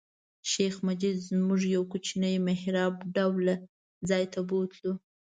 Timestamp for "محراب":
2.47-2.93